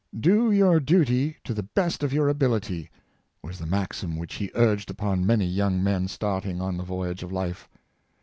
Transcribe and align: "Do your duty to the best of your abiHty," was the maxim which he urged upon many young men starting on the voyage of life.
"Do 0.19 0.51
your 0.51 0.79
duty 0.79 1.37
to 1.43 1.53
the 1.53 1.61
best 1.61 2.01
of 2.01 2.11
your 2.11 2.27
abiHty," 2.33 2.89
was 3.43 3.59
the 3.59 3.67
maxim 3.67 4.15
which 4.17 4.33
he 4.33 4.49
urged 4.55 4.89
upon 4.89 5.27
many 5.27 5.45
young 5.45 5.83
men 5.83 6.07
starting 6.07 6.59
on 6.59 6.75
the 6.75 6.83
voyage 6.83 7.21
of 7.21 7.31
life. 7.31 7.69